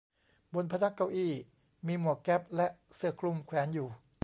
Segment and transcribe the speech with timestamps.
[0.53, 1.33] บนพนักเก้าอี้
[1.87, 3.87] มีหมวกแก๊ปและเสื้อคลุมแขวนอยู่